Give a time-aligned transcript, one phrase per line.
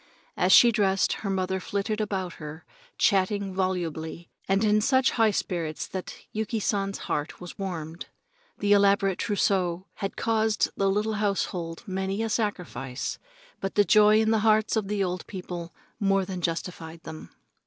[0.35, 2.65] As she dressed, her mother flitted about her,
[2.97, 8.07] chatting volubly and in such high spirits that Yuki San's heart was warmed.
[8.57, 13.19] The elaborate trousseau had caused the little household many a sacrifice,
[13.59, 17.29] but the joy in the hearts of the old people more than justified them.